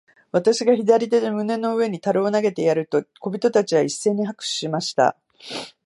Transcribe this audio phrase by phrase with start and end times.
[0.31, 5.15] 私が左手で胸の上の樽を投げてやると、小人たちは一せいに拍手しました。